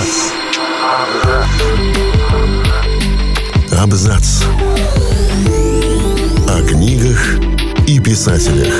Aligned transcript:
Абзац. 0.00 0.32
Абзац. 3.78 4.42
О 6.48 6.62
книгах 6.66 7.36
и 7.86 8.00
писателях. 8.00 8.72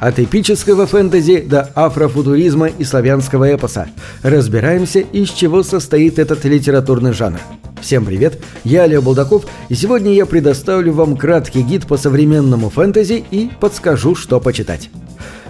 От 0.00 0.18
эпического 0.20 0.86
фэнтези 0.86 1.40
до 1.40 1.62
афрофутуризма 1.74 2.68
и 2.68 2.84
славянского 2.84 3.52
эпоса. 3.52 3.88
Разбираемся, 4.22 5.00
из 5.00 5.30
чего 5.30 5.64
состоит 5.64 6.20
этот 6.20 6.44
литературный 6.44 7.12
жанр. 7.12 7.40
Всем 7.82 8.06
привет, 8.06 8.38
я 8.62 8.86
Лео 8.86 9.02
Булдаков, 9.02 9.44
и 9.68 9.74
сегодня 9.74 10.14
я 10.14 10.24
предоставлю 10.24 10.92
вам 10.92 11.16
краткий 11.16 11.62
гид 11.62 11.84
по 11.88 11.96
современному 11.96 12.70
фэнтези 12.70 13.24
и 13.28 13.50
подскажу, 13.58 14.14
что 14.14 14.38
почитать. 14.38 14.88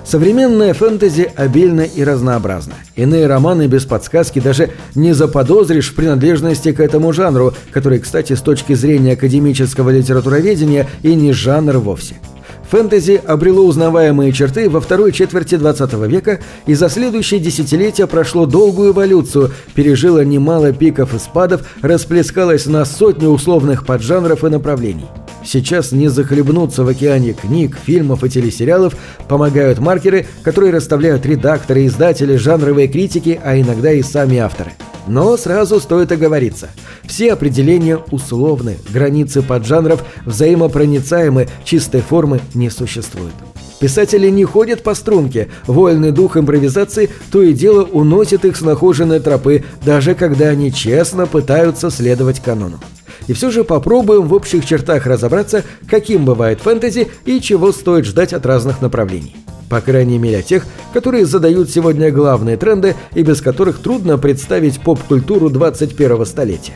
Современное 0.03 0.73
фэнтези 0.73 1.31
обильно 1.37 1.83
и 1.83 2.03
разнообразно. 2.03 2.73
Иные 2.97 3.27
романы 3.27 3.67
без 3.67 3.85
подсказки 3.85 4.41
даже 4.41 4.71
не 4.95 5.13
заподозришь 5.13 5.91
в 5.91 5.95
принадлежности 5.95 6.73
к 6.73 6.81
этому 6.81 7.13
жанру, 7.13 7.53
который, 7.71 7.99
кстати, 7.99 8.33
с 8.33 8.41
точки 8.41 8.73
зрения 8.73 9.13
академического 9.13 9.91
литературоведения 9.91 10.89
и 11.03 11.15
не 11.15 11.33
жанр 11.33 11.77
вовсе– 11.79 12.17
Фэнтези 12.73 13.21
обрело 13.27 13.67
узнаваемые 13.67 14.33
черты 14.33 14.71
во 14.71 14.81
второй 14.81 15.13
четверти 15.13 15.57
20 15.57 15.93
века 16.09 16.41
и 16.65 16.73
за 16.73 16.89
следующие 16.89 17.39
десятилетия 17.39 18.07
прошло 18.07 18.47
долгую 18.47 18.95
эволюцию, 18.95 19.51
пережило 19.75 20.25
немало 20.25 20.73
пиков 20.73 21.13
и 21.13 21.19
спадов, 21.19 21.69
расплескалось 21.83 22.65
на 22.65 22.87
сотни 22.87 23.27
условных 23.27 23.85
поджанров 23.85 24.43
и 24.43 24.49
направлений. 24.49 25.05
Сейчас 25.45 25.93
не 25.93 26.09
захлебнуться 26.09 26.83
в 26.83 26.89
океане 26.89 27.35
книг, 27.35 27.77
фильмов 27.77 28.25
и 28.25 28.31
телесериалов 28.31 28.97
помогают 29.29 29.79
маркеры, 29.79 30.27
которые 30.43 30.73
расставляют 30.73 31.27
редакторы, 31.27 31.85
издатели, 31.85 32.37
жанровые 32.37 32.89
критики, 32.89 33.39
а 33.45 33.61
иногда 33.61 33.93
и 33.93 34.01
сами 34.01 34.39
авторы. 34.39 34.73
Но 35.07 35.37
сразу 35.37 35.81
стоит 35.81 36.13
оговориться. 36.13 36.71
Все 37.05 37.33
определения 37.33 37.99
условны, 38.11 38.79
границы 38.91 39.43
поджанров 39.43 40.05
взаимопроницаемы, 40.25 41.49
чистой 41.65 42.01
формы 42.01 42.41
не 42.55 42.71
существует. 42.71 43.35
Писатели 43.81 44.29
не 44.29 44.45
ходят 44.45 44.85
по 44.85 44.95
струнке, 44.95 45.49
вольный 45.67 46.13
дух 46.13 46.37
импровизации 46.37 47.11
то 47.33 47.43
и 47.43 47.53
дело 47.53 47.83
уносит 47.83 48.45
их 48.45 48.57
с 48.57 48.61
нахоженной 48.61 49.19
тропы, 49.19 49.65
даже 49.85 50.15
когда 50.15 50.51
они 50.51 50.73
честно 50.73 51.27
пытаются 51.27 51.91
следовать 51.91 52.39
канону. 52.39 52.79
И 53.27 53.33
все 53.33 53.51
же 53.51 53.65
попробуем 53.65 54.29
в 54.29 54.35
общих 54.35 54.65
чертах 54.65 55.07
разобраться, 55.07 55.65
каким 55.89 56.25
бывает 56.25 56.61
фэнтези 56.61 57.09
и 57.25 57.41
чего 57.41 57.73
стоит 57.73 58.05
ждать 58.05 58.33
от 58.33 58.47
разных 58.47 58.81
направлений. 58.81 59.35
По 59.73 59.81
крайней 59.81 60.19
мере 60.19 60.43
тех, 60.43 60.67
которые 60.93 61.25
задают 61.25 61.71
сегодня 61.71 62.11
главные 62.11 62.59
тренды 62.59 62.95
и 63.15 63.23
без 63.23 63.41
которых 63.41 63.79
трудно 63.79 64.19
представить 64.19 64.79
поп-культуру 64.79 65.49
21 65.49 66.27
столетия. 66.27 66.75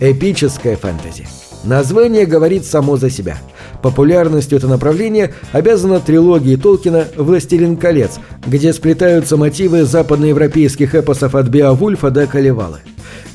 Эпическое 0.00 0.76
фэнтези. 0.76 1.26
Название 1.64 2.26
говорит 2.26 2.66
само 2.66 2.98
за 2.98 3.08
себя. 3.08 3.38
Популярностью 3.80 4.58
это 4.58 4.68
направление 4.68 5.32
обязано 5.52 5.98
трилогии 5.98 6.56
Толкина 6.56 7.06
«Властелин 7.16 7.78
колец», 7.78 8.18
где 8.46 8.74
сплетаются 8.74 9.38
мотивы 9.38 9.84
западноевропейских 9.84 10.94
эпосов 10.94 11.34
от 11.34 11.48
Беовульфа 11.48 12.10
до 12.10 12.26
Калевалы. 12.26 12.80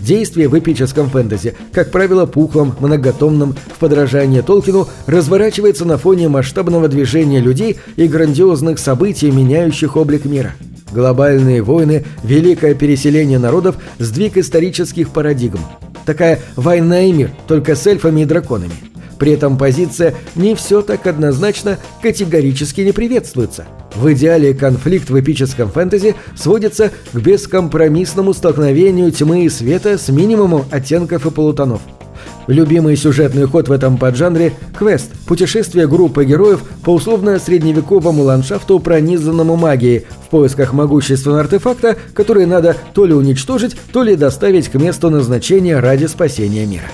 Действие 0.01 0.47
в 0.47 0.57
эпическом 0.57 1.09
фэнтези, 1.09 1.55
как 1.71 1.91
правило, 1.91 2.25
пухлым, 2.25 2.73
многотомным, 2.79 3.55
в 3.75 3.79
подражание 3.79 4.41
Толкину, 4.41 4.87
разворачивается 5.05 5.85
на 5.85 5.97
фоне 5.97 6.27
масштабного 6.27 6.87
движения 6.87 7.39
людей 7.39 7.77
и 7.95 8.07
грандиозных 8.07 8.79
событий, 8.79 9.29
меняющих 9.29 9.95
облик 9.95 10.25
мира. 10.25 10.53
Глобальные 10.91 11.61
войны, 11.61 12.03
великое 12.23 12.73
переселение 12.73 13.39
народов, 13.39 13.77
сдвиг 13.99 14.37
исторических 14.37 15.09
парадигм. 15.09 15.59
Такая 16.05 16.39
«война 16.55 17.01
и 17.03 17.11
мир», 17.11 17.31
только 17.47 17.75
с 17.75 17.85
эльфами 17.85 18.21
и 18.21 18.25
драконами. 18.25 18.73
При 19.19 19.33
этом 19.33 19.57
позиция 19.57 20.15
«не 20.35 20.55
все 20.55 20.81
так 20.81 21.05
однозначно» 21.05 21.77
категорически 22.01 22.81
не 22.81 22.91
приветствуется– 22.91 23.65
в 23.95 24.11
идеале 24.13 24.53
конфликт 24.53 25.09
в 25.09 25.19
эпическом 25.19 25.69
фэнтези 25.69 26.15
сводится 26.35 26.91
к 27.11 27.15
бескомпромиссному 27.15 28.33
столкновению 28.33 29.11
тьмы 29.11 29.45
и 29.45 29.49
света 29.49 29.97
с 29.97 30.09
минимумом 30.09 30.65
оттенков 30.71 31.25
и 31.25 31.31
полутонов. 31.31 31.81
Любимый 32.47 32.97
сюжетный 32.97 33.45
ход 33.45 33.67
в 33.67 33.71
этом 33.71 33.97
поджанре– 33.97 34.53
квест– 34.77 35.07
путешествие 35.27 35.87
группы 35.87 36.25
героев 36.25 36.63
по 36.83 36.93
условно-средневековому 36.93 38.23
ландшафту, 38.23 38.79
пронизанному 38.79 39.55
магией, 39.55 40.05
в 40.25 40.29
поисках 40.29 40.73
могущественного 40.73 41.41
артефакта, 41.41 41.97
который 42.13 42.45
надо 42.45 42.75
то 42.93 43.05
ли 43.05 43.13
уничтожить, 43.13 43.75
то 43.93 44.03
ли 44.03 44.15
доставить 44.15 44.69
к 44.69 44.75
месту 44.75 45.09
назначения 45.09 45.79
ради 45.79 46.05
спасения 46.05 46.65
мира. 46.65 46.89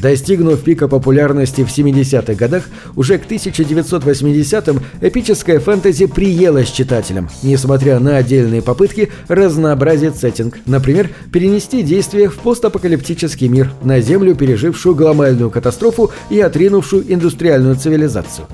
Достигнув 0.00 0.60
пика 0.60 0.88
популярности 0.88 1.64
в 1.64 1.68
70-х 1.68 2.34
годах, 2.34 2.64
уже 2.94 3.18
к 3.18 3.26
1980-м 3.26 4.80
эпическое 5.00 5.58
фэнтези 5.58 6.06
приелось 6.06 6.70
читателям, 6.70 7.28
несмотря 7.42 7.98
на 7.98 8.16
отдельные 8.16 8.62
попытки 8.62 9.10
разнообразить 9.26 10.16
сеттинг, 10.16 10.58
например, 10.66 11.10
перенести 11.32 11.82
действие 11.82 12.28
в 12.28 12.36
постапокалиптический 12.36 13.48
мир, 13.48 13.72
на 13.82 14.00
Землю, 14.00 14.34
пережившую 14.34 14.94
глобальную 14.94 15.50
катастрофу 15.50 16.12
и 16.30 16.40
отринувшую 16.40 17.12
индустриальную 17.12 17.74
цивилизацию. 17.74 18.46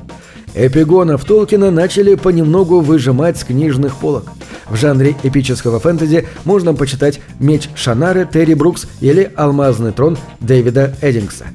Эпигонов 0.54 1.25
Толкина 1.25 1.70
начали 1.70 2.15
понемногу 2.15 2.81
выжимать 2.81 3.38
с 3.38 3.44
книжных 3.44 3.97
полок. 3.97 4.31
В 4.69 4.76
жанре 4.76 5.16
эпического 5.22 5.81
фэнтези 5.81 6.28
можно 6.44 6.75
почитать 6.75 7.20
«Меч 7.41 7.69
Шанары» 7.75 8.26
Терри 8.31 8.54
Брукс 8.54 8.87
или 9.00 9.32
«Алмазный 9.37 9.92
трон» 9.92 10.16
Дэвида 10.41 10.94
Эддингса. 11.00 11.47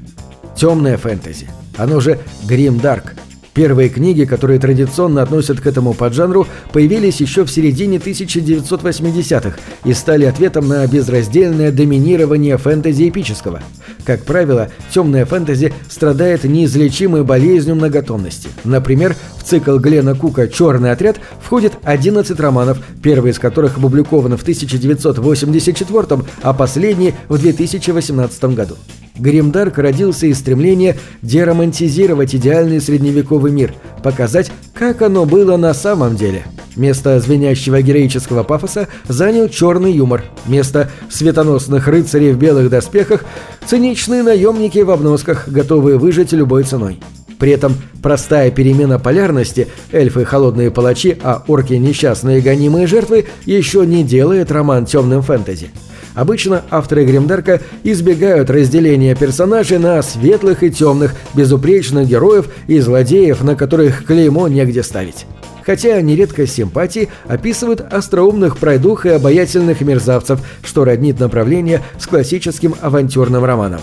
Темное 0.54 0.98
фэнтези, 0.98 1.48
оно 1.78 2.00
же 2.00 2.18
«Грим 2.44 2.78
Дарк», 2.78 3.14
Первые 3.54 3.88
книги, 3.88 4.24
которые 4.24 4.60
традиционно 4.60 5.22
относят 5.22 5.60
к 5.60 5.66
этому 5.66 5.92
поджанру, 5.92 6.46
появились 6.72 7.20
еще 7.20 7.44
в 7.44 7.50
середине 7.50 7.98
1980-х 7.98 9.56
и 9.84 9.92
стали 9.92 10.24
ответом 10.24 10.68
на 10.68 10.86
безраздельное 10.86 11.72
доминирование 11.72 12.56
фэнтези 12.58 13.08
эпического. 13.08 13.60
Как 14.04 14.24
правило, 14.24 14.70
темная 14.92 15.26
фэнтези 15.26 15.72
страдает 15.88 16.44
неизлечимой 16.44 17.24
болезнью 17.24 17.74
многотонности. 17.74 18.48
Например, 18.64 19.16
в 19.36 19.44
цикл 19.44 19.78
Глена 19.78 20.14
Кука 20.14 20.46
«Черный 20.46 20.92
отряд» 20.92 21.20
входит 21.42 21.72
11 21.82 22.38
романов, 22.38 22.78
первый 23.02 23.32
из 23.32 23.38
которых 23.40 23.78
опубликован 23.78 24.36
в 24.36 24.42
1984, 24.42 26.22
а 26.42 26.52
последний 26.54 27.14
в 27.28 27.38
2018 27.38 28.44
году. 28.44 28.76
Гримдарк 29.18 29.78
родился 29.78 30.26
из 30.26 30.38
стремления 30.38 30.96
деромантизировать 31.22 32.34
идеальный 32.34 32.80
средневековый 32.80 33.52
мир, 33.52 33.74
показать, 34.02 34.50
как 34.74 35.02
оно 35.02 35.26
было 35.26 35.56
на 35.56 35.74
самом 35.74 36.16
деле. 36.16 36.44
Место 36.76 37.18
звенящего 37.20 37.82
героического 37.82 38.42
пафоса 38.42 38.88
занял 39.08 39.48
черный 39.48 39.92
юмор. 39.92 40.22
Место 40.46 40.90
светоносных 41.10 41.88
рыцарей 41.88 42.32
в 42.32 42.38
белых 42.38 42.70
доспехах– 42.70 43.24
циничные 43.66 44.22
наемники 44.22 44.78
в 44.78 44.90
обносках, 44.90 45.48
готовые 45.48 45.98
выжить 45.98 46.32
любой 46.32 46.62
ценой. 46.64 47.00
При 47.38 47.52
этом 47.52 47.74
простая 48.02 48.50
перемена 48.50 48.98
полярности– 48.98 49.68
эльфы– 49.92 50.24
холодные 50.26 50.70
палачи, 50.70 51.18
а 51.22 51.42
орки– 51.48 51.72
несчастные 51.74 52.40
гонимые 52.40 52.86
жертвы– 52.86 53.26
еще 53.46 53.84
не 53.84 54.04
делает 54.04 54.52
роман 54.52 54.86
темным 54.86 55.22
фэнтези. 55.22 55.70
Обычно 56.14 56.62
авторы 56.70 57.04
Гримдарка 57.04 57.60
избегают 57.84 58.50
разделения 58.50 59.14
персонажей 59.14 59.78
на 59.78 60.02
светлых 60.02 60.62
и 60.62 60.70
темных, 60.70 61.14
безупречных 61.34 62.08
героев 62.08 62.48
и 62.66 62.80
злодеев, 62.80 63.42
на 63.42 63.54
которых 63.54 64.04
клеймо 64.04 64.48
негде 64.48 64.82
ставить. 64.82 65.26
Хотя 65.64 66.00
нередко 66.00 66.46
симпатии 66.46 67.08
описывают 67.28 67.80
остроумных 67.80 68.58
пройдух 68.58 69.06
и 69.06 69.10
обаятельных 69.10 69.80
мерзавцев, 69.82 70.40
что 70.64 70.84
роднит 70.84 71.20
направление 71.20 71.82
с 71.98 72.06
классическим 72.06 72.74
авантюрным 72.80 73.44
романом. 73.44 73.80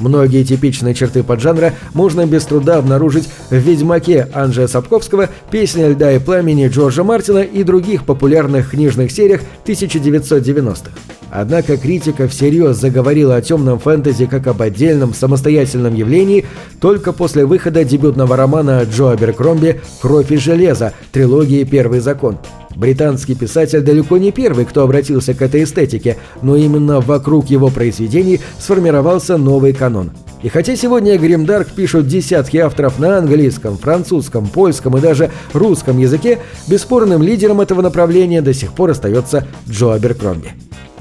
Многие 0.00 0.44
типичные 0.44 0.94
черты 0.94 1.22
поджанра 1.22 1.74
можно 1.92 2.26
без 2.26 2.44
труда 2.44 2.78
обнаружить 2.78 3.28
в 3.50 3.54
«Ведьмаке» 3.54 4.28
Анджея 4.32 4.66
Сапковского, 4.66 5.28
«Песня 5.50 5.88
льда 5.88 6.12
и 6.12 6.18
пламени» 6.18 6.68
Джорджа 6.68 7.04
Мартина 7.04 7.40
и 7.40 7.62
других 7.62 8.04
популярных 8.04 8.70
книжных 8.70 9.12
сериях 9.12 9.42
1990-х. 9.66 10.90
Однако 11.30 11.76
критика 11.76 12.26
всерьез 12.28 12.78
заговорила 12.78 13.36
о 13.36 13.42
темном 13.42 13.78
фэнтези 13.78 14.24
как 14.24 14.46
об 14.46 14.62
отдельном 14.62 15.12
самостоятельном 15.12 15.94
явлении 15.94 16.46
только 16.80 17.12
после 17.12 17.44
выхода 17.44 17.84
дебютного 17.84 18.36
романа 18.36 18.82
Джо 18.90 19.10
Аберкромби 19.10 19.82
«Кровь 20.00 20.32
и 20.32 20.36
железо» 20.38 20.94
трилогии 21.12 21.64
«Первый 21.64 22.00
закон». 22.00 22.38
Британский 22.76 23.34
писатель 23.34 23.80
далеко 23.80 24.16
не 24.18 24.32
первый, 24.32 24.64
кто 24.64 24.82
обратился 24.82 25.34
к 25.34 25.42
этой 25.42 25.64
эстетике, 25.64 26.16
но 26.42 26.56
именно 26.56 27.00
вокруг 27.00 27.50
его 27.50 27.68
произведений 27.68 28.40
сформировался 28.58 29.36
новый 29.36 29.72
канон. 29.72 30.12
И 30.42 30.48
хотя 30.48 30.74
сегодня 30.74 31.18
Гримдарк 31.18 31.68
пишут 31.72 32.06
десятки 32.06 32.56
авторов 32.56 32.98
на 32.98 33.18
английском, 33.18 33.76
французском, 33.76 34.46
польском 34.46 34.96
и 34.96 35.00
даже 35.00 35.30
русском 35.52 35.98
языке, 35.98 36.38
бесспорным 36.66 37.22
лидером 37.22 37.60
этого 37.60 37.82
направления 37.82 38.40
до 38.40 38.54
сих 38.54 38.72
пор 38.72 38.90
остается 38.90 39.46
Джо 39.68 39.92
Аберкромби. 39.92 40.48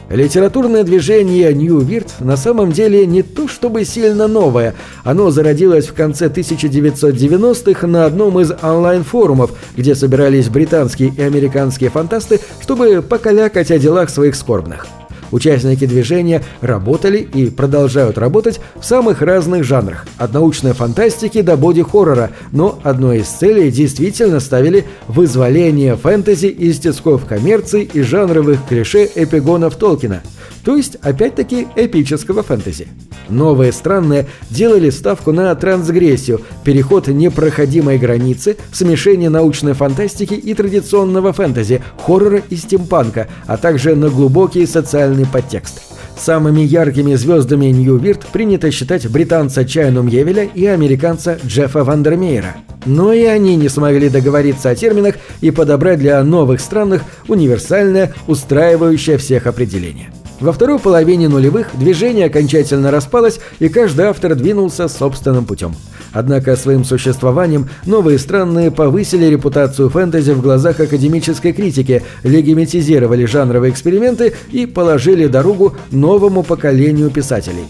Литературное 0.09 0.83
движение 0.83 1.53
New 1.53 1.81
Weird 1.81 2.09
на 2.19 2.35
самом 2.35 2.71
деле 2.71 3.05
не 3.05 3.21
то 3.21 3.47
чтобы 3.47 3.85
сильно 3.85 4.27
новое. 4.27 4.73
Оно 5.03 5.29
зародилось 5.29 5.87
в 5.87 5.93
конце 5.93 6.29
1990-х 6.29 7.85
на 7.85 8.05
одном 8.05 8.39
из 8.39 8.51
онлайн-форумов, 8.51 9.51
где 9.77 9.93
собирались 9.93 10.49
британские 10.49 11.13
и 11.15 11.21
американские 11.21 11.91
фантасты, 11.91 12.39
чтобы 12.59 13.03
покалякать 13.03 13.69
о 13.69 13.77
делах 13.77 14.09
своих 14.09 14.35
скорбных. 14.35 14.87
Участники 15.31 15.85
движения 15.85 16.43
работали 16.61 17.17
и 17.17 17.49
продолжают 17.49 18.17
работать 18.17 18.59
в 18.75 18.83
самых 18.83 19.21
разных 19.21 19.63
жанрах, 19.63 20.05
от 20.17 20.33
научной 20.33 20.73
фантастики 20.73 21.41
до 21.41 21.57
боди-хоррора, 21.57 22.31
но 22.51 22.79
одной 22.83 23.19
из 23.19 23.27
целей 23.27 23.71
действительно 23.71 24.39
ставили 24.39 24.85
вызволение 25.07 25.95
фэнтези 25.95 26.47
из 26.47 26.79
тисков 26.79 27.25
коммерции 27.25 27.83
и 27.83 28.01
жанровых 28.01 28.59
клише 28.67 29.09
эпигонов 29.15 29.75
Толкина– 29.75 30.21
то 30.63 30.75
есть, 30.75 30.95
опять-таки, 31.01 31.67
эпического 31.75 32.43
фэнтези. 32.43 32.87
Новые 33.29 33.71
странные 33.71 34.27
делали 34.49 34.89
ставку 34.89 35.31
на 35.31 35.53
трансгрессию, 35.55 36.41
переход 36.63 37.07
непроходимой 37.07 37.97
границы, 37.97 38.57
смешение 38.71 39.29
научной 39.29 39.73
фантастики 39.73 40.33
и 40.33 40.53
традиционного 40.53 41.31
фэнтези, 41.33 41.81
хоррора 42.05 42.41
и 42.49 42.55
стимпанка, 42.55 43.27
а 43.45 43.57
также 43.57 43.95
на 43.95 44.09
глубокий 44.09 44.65
социальный 44.65 45.25
подтекст. 45.25 45.81
Самыми 46.17 46.61
яркими 46.61 47.15
звездами 47.15 47.67
Нью-Вирт 47.67 48.27
принято 48.27 48.71
считать 48.71 49.09
британца 49.09 49.63
Чайну 49.63 50.01
Мьевеля 50.01 50.43
и 50.43 50.65
американца 50.65 51.39
Джеффа 51.45 51.85
Вандермеера. 51.85 52.57
Но 52.85 53.13
и 53.13 53.23
они 53.23 53.55
не 53.55 53.69
смогли 53.69 54.09
договориться 54.09 54.69
о 54.69 54.75
терминах 54.75 55.15
и 55.39 55.51
подобрать 55.51 55.99
для 55.99 56.21
новых 56.23 56.59
странных 56.59 57.03
универсальное, 57.27 58.13
устраивающее 58.27 59.17
всех 59.17 59.47
определение. 59.47 60.11
Во 60.39 60.53
второй 60.53 60.79
половине 60.79 61.27
нулевых 61.27 61.77
движение 61.77 62.27
окончательно 62.27 62.91
распалось, 62.91 63.39
и 63.59 63.67
каждый 63.67 64.05
автор 64.05 64.35
двинулся 64.35 64.87
собственным 64.87 65.45
путем. 65.45 65.75
Однако 66.13 66.55
своим 66.55 66.85
существованием 66.85 67.69
новые 67.85 68.17
странные 68.17 68.71
повысили 68.71 69.25
репутацию 69.25 69.89
фэнтези 69.89 70.31
в 70.31 70.41
глазах 70.41 70.79
академической 70.79 71.51
критики, 71.51 72.03
легимитизировали 72.23 73.25
жанровые 73.25 73.71
эксперименты 73.71 74.33
и 74.51 74.65
положили 74.65 75.27
дорогу 75.27 75.75
новому 75.91 76.43
поколению 76.43 77.09
писателей. 77.09 77.65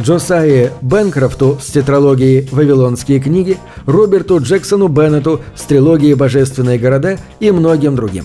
Джосайе 0.00 0.72
Бенкрофту 0.80 1.58
с 1.62 1.66
тетралогией 1.66 2.48
«Вавилонские 2.50 3.20
книги», 3.20 3.58
Роберту 3.86 4.40
Джексону 4.40 4.88
Беннету 4.88 5.42
с 5.54 5.62
трилогией 5.62 6.14
«Божественные 6.14 6.78
города» 6.78 7.18
и 7.38 7.52
многим 7.52 7.94
другим. 7.94 8.24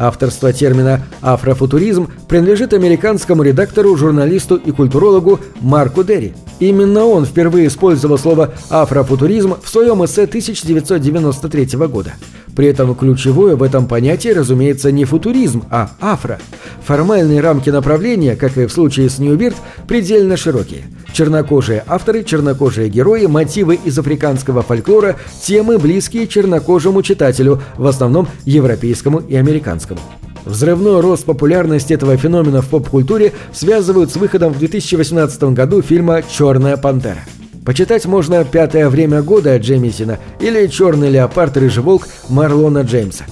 Авторство 0.00 0.50
термина 0.50 1.02
«афрофутуризм» 1.20 2.08
принадлежит 2.26 2.72
американскому 2.72 3.42
редактору, 3.42 3.94
журналисту 3.96 4.56
и 4.56 4.70
культурологу 4.70 5.40
Марку 5.60 6.02
Дерри. 6.04 6.32
Именно 6.58 7.04
он 7.04 7.26
впервые 7.26 7.66
использовал 7.66 8.16
слово 8.16 8.54
«афрофутуризм» 8.70 9.56
в 9.62 9.68
своем 9.68 10.02
эссе 10.02 10.22
1993 10.22 11.66
года. 11.86 12.14
При 12.60 12.68
этом 12.68 12.94
ключевое 12.94 13.56
в 13.56 13.62
этом 13.62 13.86
понятии, 13.86 14.28
разумеется, 14.28 14.92
не 14.92 15.06
футуризм, 15.06 15.64
а 15.70 15.92
афро. 15.98 16.38
Формальные 16.84 17.40
рамки 17.40 17.70
направления, 17.70 18.36
как 18.36 18.58
и 18.58 18.66
в 18.66 18.70
случае 18.70 19.08
с 19.08 19.18
Ньюбирд, 19.18 19.56
предельно 19.88 20.36
широкие. 20.36 20.82
Чернокожие 21.14 21.82
авторы, 21.86 22.22
чернокожие 22.22 22.90
герои, 22.90 23.24
мотивы 23.24 23.78
из 23.82 23.98
африканского 23.98 24.60
фольклора, 24.60 25.16
темы, 25.42 25.78
близкие 25.78 26.26
чернокожему 26.26 27.02
читателю, 27.02 27.62
в 27.78 27.86
основном 27.86 28.28
европейскому 28.44 29.20
и 29.20 29.36
американскому. 29.36 30.00
Взрывной 30.44 31.00
рост 31.00 31.24
популярности 31.24 31.94
этого 31.94 32.14
феномена 32.18 32.60
в 32.60 32.68
поп-культуре 32.68 33.32
связывают 33.54 34.12
с 34.12 34.16
выходом 34.16 34.52
в 34.52 34.58
2018 34.58 35.44
году 35.44 35.80
фильма 35.80 36.22
«Черная 36.30 36.76
пантера». 36.76 37.20
Почитать 37.70 38.04
можно 38.04 38.44
«Пятое 38.44 38.88
время 38.88 39.22
года» 39.22 39.56
Джемисина 39.56 40.18
или 40.40 40.66
«Черный 40.66 41.08
леопард. 41.08 41.56
Рыжий 41.56 41.84
волк» 41.84 42.08
Марлона 42.28 42.80
Джеймса. 42.80 43.26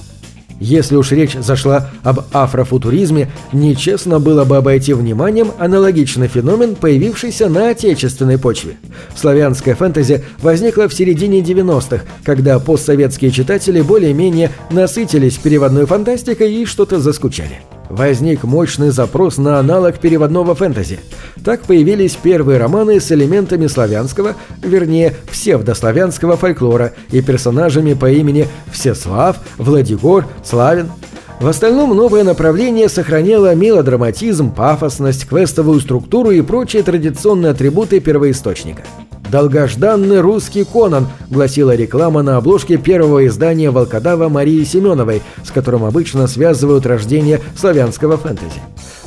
Если 0.61 0.95
уж 0.95 1.11
речь 1.11 1.33
зашла 1.33 1.89
об 2.03 2.21
афрофутуризме, 2.31 3.29
нечестно 3.51 4.21
было 4.21 4.45
бы 4.45 4.55
обойти 4.55 4.93
вниманием 4.93 5.51
аналогичный 5.59 6.29
феномен, 6.29 6.75
появившийся 6.75 7.49
на 7.49 7.71
отечественной 7.71 8.37
почве. 8.37 8.77
Славянская 9.13 9.75
фэнтези 9.75 10.23
возникла 10.41 10.87
в 10.87 10.93
середине 10.93 11.41
90-х, 11.41 12.05
когда 12.23 12.59
постсоветские 12.59 13.31
читатели 13.31 13.81
более-менее 13.81 14.51
насытились 14.71 15.37
переводной 15.37 15.85
фантастикой 15.85 16.53
и 16.53 16.65
что-то 16.65 17.01
заскучали 17.01 17.59
возник 17.89 18.43
мощный 18.43 18.91
запрос 18.91 19.37
на 19.37 19.59
аналог 19.59 19.97
переводного 19.99 20.55
фэнтези. 20.55 20.99
Так 21.43 21.61
появились 21.61 22.15
первые 22.15 22.59
романы 22.59 22.99
с 22.99 23.11
элементами 23.11 23.67
славянского, 23.67 24.35
вернее, 24.63 25.15
псевдославянского 25.31 26.37
фольклора 26.37 26.93
и 27.11 27.21
персонажами 27.21 27.93
по 27.93 28.09
имени 28.09 28.47
Всеслав, 28.71 29.37
Владигор, 29.57 30.25
Славин. 30.43 30.91
В 31.39 31.47
остальном 31.47 31.95
новое 31.95 32.23
направление 32.23 32.89
сохранило 32.89 33.55
мелодраматизм, 33.55 34.51
пафосность, 34.51 35.27
квестовую 35.27 35.79
структуру 35.79 36.31
и 36.31 36.41
прочие 36.41 36.83
традиционные 36.83 37.51
атрибуты 37.51 38.01
первоисточника. 38.01 38.83
«Долгожданный 39.31 40.21
русский 40.21 40.63
Конан»,— 40.63 41.07
гласила 41.29 41.75
реклама 41.75 42.23
на 42.23 42.37
обложке 42.37 42.77
первого 42.77 43.27
издания 43.27 43.69
«Волкодава» 43.69 44.27
Марии 44.27 44.63
Семеновой, 44.63 45.21
с 45.43 45.51
которым 45.51 45.85
обычно 45.85 46.25
связывают 46.27 46.87
рождение 46.87 47.39
славянского 47.55 48.17
фэнтези. 48.17 48.61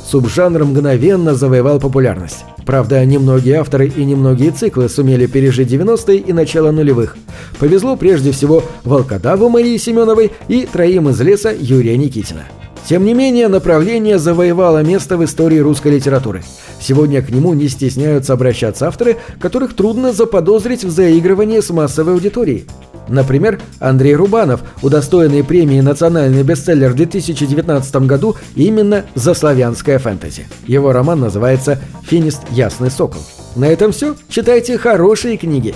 Субжанр 0.09 0.63
мгновенно 0.63 1.35
завоевал 1.35 1.79
популярность. 1.79 2.45
Правда, 2.65 3.03
немногие 3.03 3.55
авторы 3.55 3.87
и 3.87 4.05
немногие 4.05 4.51
циклы 4.51 4.87
сумели 4.87 5.25
пережить 5.25 5.71
90-е 5.71 6.19
и 6.19 6.31
начало 6.31 6.71
нулевых. 6.71 7.17
Повезло 7.59 7.97
прежде 7.97 8.31
всего 8.31 8.63
«Волкодаву» 8.83 9.49
Марии 9.49 9.75
Семеновой 9.77 10.31
и 10.47 10.67
«Троим 10.71 11.09
из 11.09 11.19
леса» 11.19 11.53
Юрия 11.57 11.97
Никитина. 11.97 12.43
Тем 12.87 13.05
не 13.05 13.13
менее, 13.13 13.47
направление 13.47 14.19
завоевало 14.19 14.83
место 14.83 15.17
в 15.17 15.23
истории 15.23 15.59
русской 15.59 15.93
литературы. 15.93 16.43
Сегодня 16.81 17.21
к 17.21 17.29
нему 17.29 17.53
не 17.53 17.69
стесняются 17.69 18.33
обращаться 18.33 18.87
авторы, 18.87 19.17
которых 19.39 19.73
трудно 19.73 20.11
заподозрить 20.11 20.83
в 20.83 20.89
заигрывании 20.89 21.61
с 21.61 21.69
массовой 21.69 22.13
аудиторией. 22.13 22.67
Например, 23.07 23.59
Андрей 23.79 24.15
Рубанов, 24.15 24.61
удостоенный 24.81 25.43
премии 25.43 25.81
«Национальный 25.81 26.43
бестселлер» 26.43 26.91
в 26.91 26.95
2019 26.95 27.95
году 28.07 28.35
именно 28.55 29.05
за 29.15 29.33
славянское 29.33 29.99
фэнтези. 29.99 30.47
Его 30.67 30.91
роман 30.91 31.19
называется 31.19 31.79
«Финист 32.03 32.41
Ясный 32.51 32.91
Сокол». 32.91 33.21
На 33.55 33.65
этом 33.65 33.91
все. 33.91 34.15
Читайте 34.29 34.77
хорошие 34.77 35.37
книги. 35.37 35.75